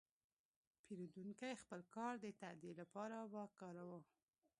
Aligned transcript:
پیرودونکی 0.85 1.51
خپل 1.61 1.81
کارت 1.95 2.19
د 2.21 2.25
تادیې 2.41 2.71
لپاره 2.81 3.17
وکاراوه. 3.33 3.99